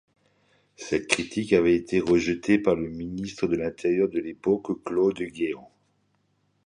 [0.77, 5.69] Cette critique avait été rejetée par le ministre de l’Intérieur de l’époque Claude Guéant.